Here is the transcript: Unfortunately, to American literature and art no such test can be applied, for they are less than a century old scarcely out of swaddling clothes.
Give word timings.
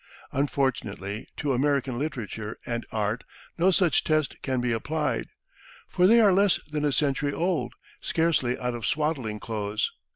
Unfortunately, 0.31 1.27
to 1.37 1.53
American 1.53 1.99
literature 1.99 2.57
and 2.65 2.87
art 2.91 3.23
no 3.59 3.69
such 3.69 4.03
test 4.03 4.35
can 4.41 4.59
be 4.59 4.71
applied, 4.71 5.27
for 5.87 6.07
they 6.07 6.19
are 6.19 6.33
less 6.33 6.59
than 6.71 6.83
a 6.85 6.91
century 6.91 7.31
old 7.31 7.75
scarcely 7.99 8.57
out 8.57 8.73
of 8.73 8.87
swaddling 8.87 9.39
clothes. 9.39 9.91